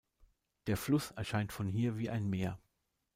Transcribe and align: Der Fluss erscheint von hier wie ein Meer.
Der 0.65 0.77
Fluss 0.77 1.11
erscheint 1.11 1.53
von 1.53 1.67
hier 1.67 1.95
wie 1.99 2.09
ein 2.09 2.27
Meer. 2.27 2.59